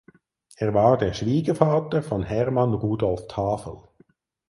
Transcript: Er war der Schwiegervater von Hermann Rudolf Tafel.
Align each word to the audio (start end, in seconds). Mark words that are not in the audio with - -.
Er 0.55 0.73
war 0.73 0.97
der 0.97 1.13
Schwiegervater 1.13 2.01
von 2.01 2.23
Hermann 2.23 2.73
Rudolf 2.73 3.27
Tafel. 3.27 3.83